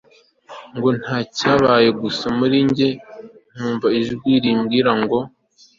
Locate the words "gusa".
2.01-2.25